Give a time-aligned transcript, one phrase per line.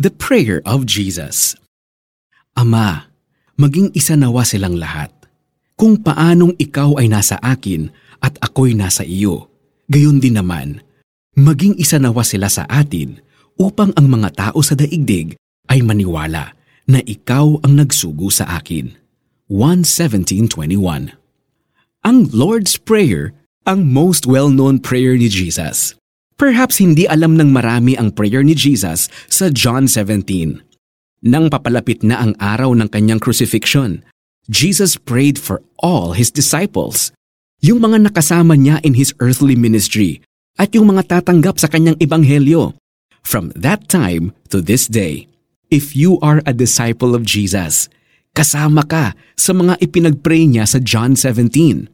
[0.00, 1.60] The Prayer of Jesus
[2.56, 3.12] Ama,
[3.60, 5.12] maging isa nawa silang lahat.
[5.76, 7.92] Kung paanong ikaw ay nasa akin
[8.24, 9.52] at ako'y nasa iyo,
[9.92, 10.80] gayon din naman,
[11.36, 13.20] maging isa nawa sila sa atin
[13.60, 15.36] upang ang mga tao sa daigdig
[15.68, 16.56] ay maniwala
[16.88, 18.96] na ikaw ang nagsugo sa akin.
[19.52, 21.12] 1.17.21
[22.08, 23.36] Ang Lord's Prayer
[23.68, 25.92] ang most well-known prayer ni Jesus.
[26.40, 30.64] Perhaps hindi alam ng marami ang prayer ni Jesus sa John 17.
[31.28, 34.00] Nang papalapit na ang araw ng kanyang crucifixion,
[34.48, 37.12] Jesus prayed for all his disciples,
[37.60, 40.24] yung mga nakasama niya in his earthly ministry,
[40.56, 42.72] at yung mga tatanggap sa kanyang ebanghelyo.
[43.20, 45.28] From that time to this day,
[45.68, 47.92] if you are a disciple of Jesus,
[48.32, 51.92] kasama ka sa mga ipinagpray niya sa John 17.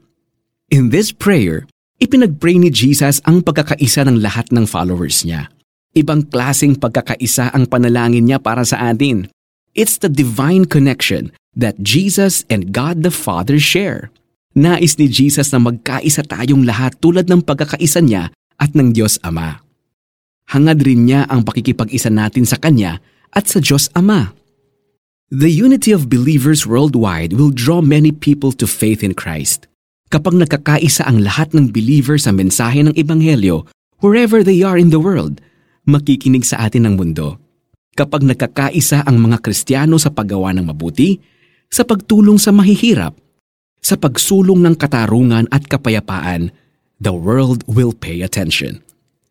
[0.70, 1.66] In this prayer,
[2.02, 5.48] ipinagpray ni Jesus ang pagkakaisa ng lahat ng followers niya.
[5.96, 9.32] Ibang klasing pagkakaisa ang panalangin niya para sa atin.
[9.72, 14.12] It's the divine connection that Jesus and God the Father share.
[14.56, 19.60] Nais ni Jesus na magkaisa tayong lahat tulad ng pagkakaisa niya at ng Diyos Ama.
[20.48, 23.00] Hangad rin niya ang pakikipag-isa natin sa Kanya
[23.36, 24.32] at sa Diyos Ama.
[25.28, 29.66] The unity of believers worldwide will draw many people to faith in Christ.
[30.06, 33.66] Kapag nagkakaisa ang lahat ng believers sa mensahe ng Ebanghelyo,
[33.98, 35.42] wherever they are in the world,
[35.82, 37.42] makikinig sa atin ng mundo.
[37.98, 41.18] Kapag nagkakaisa ang mga Kristiyano sa paggawa ng mabuti,
[41.66, 43.18] sa pagtulong sa mahihirap,
[43.82, 46.54] sa pagsulong ng katarungan at kapayapaan,
[47.02, 48.78] the world will pay attention.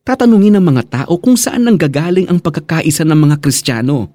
[0.03, 4.11] Tatanungin ng mga tao kung saan nanggagaling ang pagkakaisa ng mga Kristiyano.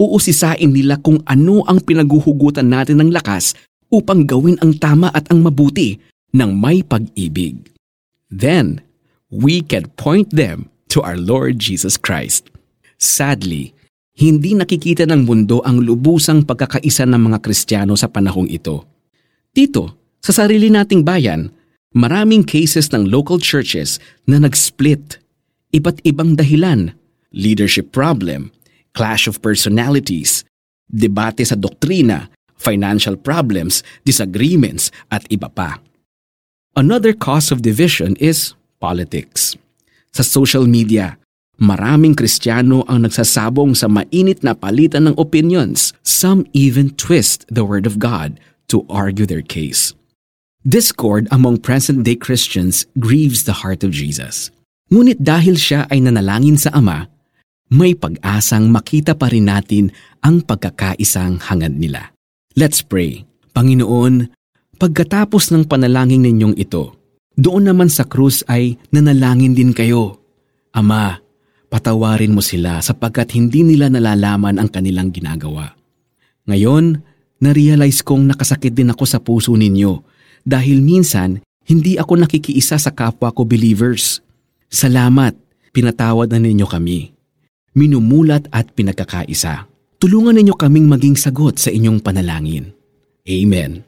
[0.00, 3.52] Uusisain nila kung ano ang pinaguhugutan natin ng lakas
[3.88, 5.96] upang gawin ang tama at ang mabuti
[6.32, 7.72] ng may pag-ibig.
[8.28, 8.84] Then,
[9.32, 12.48] we can point them to our Lord Jesus Christ.
[13.00, 13.72] Sadly,
[14.18, 18.82] hindi nakikita ng mundo ang lubusang pagkakaisa ng mga Kristiyano sa panahong ito.
[19.54, 21.54] Dito, sa sarili nating bayan,
[21.94, 25.22] maraming cases ng local churches na nag-split.
[25.70, 26.92] Iba't ibang dahilan,
[27.30, 28.50] leadership problem,
[28.92, 30.42] clash of personalities,
[30.90, 35.78] debate sa doktrina, financial problems, disagreements, at iba pa.
[36.76, 39.58] Another cause of division is politics.
[40.14, 41.18] Sa social media,
[41.58, 45.90] maraming Kristiyano ang nagsasabong sa mainit na palitan ng opinions.
[46.06, 48.38] Some even twist the Word of God
[48.70, 49.96] to argue their case.
[50.66, 54.52] Discord among present-day Christians grieves the heart of Jesus.
[54.90, 57.08] Ngunit dahil siya ay nanalangin sa Ama,
[57.68, 59.92] may pag-asang makita pa rin natin
[60.24, 62.16] ang pagkakaisang hangad nila.
[62.58, 63.22] Let's pray.
[63.54, 64.34] Panginoon,
[64.82, 66.90] pagkatapos ng panalangin ninyong ito,
[67.38, 70.18] doon naman sa krus ay nanalangin din kayo.
[70.74, 71.22] Ama,
[71.70, 75.78] patawarin mo sila sapagkat hindi nila nalalaman ang kanilang ginagawa.
[76.50, 76.98] Ngayon,
[77.38, 80.02] narealize kong nakasakit din ako sa puso ninyo
[80.42, 84.18] dahil minsan hindi ako nakikiisa sa kapwa ko believers.
[84.66, 85.38] Salamat,
[85.70, 87.14] pinatawad na ninyo kami
[87.78, 89.70] minumulat at pinagkakaisa.
[89.98, 92.70] Tulungan ninyo kaming maging sagot sa inyong panalangin.
[93.26, 93.82] Amen.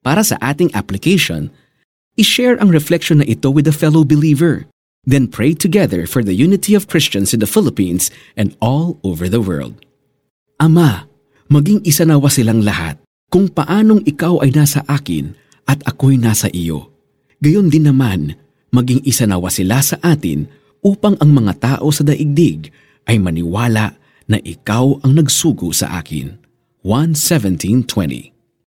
[0.00, 1.52] Para sa ating application,
[2.16, 4.64] i-share ang reflection na ito with a fellow believer.
[5.04, 8.08] Then pray together for the unity of Christians in the Philippines
[8.40, 9.76] and all over the world.
[10.56, 11.04] Ama,
[11.52, 12.96] maging isa nawa silang lahat
[13.28, 15.36] kung paanong ikaw ay nasa akin
[15.68, 16.88] at ako'y nasa iyo.
[17.44, 18.32] Gayon din naman,
[18.72, 20.48] maging isa nawa sila sa atin
[20.80, 22.72] upang ang mga tao sa daigdig
[23.04, 23.99] ay maniwala
[24.30, 26.38] na ikaw ang nagsugo sa akin.
[26.86, 28.39] 1.17.20